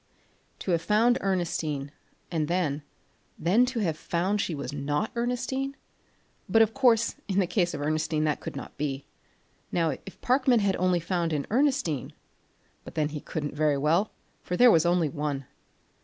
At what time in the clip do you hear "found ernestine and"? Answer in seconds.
0.81-2.47